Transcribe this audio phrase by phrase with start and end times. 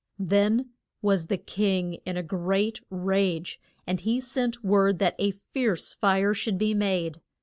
[0.17, 0.71] Then
[1.03, 6.33] was the king in a great rage, and he sent word that a fierce fire
[6.33, 7.21] should be made.